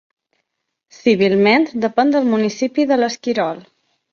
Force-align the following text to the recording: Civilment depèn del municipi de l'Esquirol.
Civilment 0.99 1.67
depèn 1.85 2.17
del 2.17 2.27
municipi 2.33 2.89
de 2.93 2.99
l'Esquirol. 3.03 3.63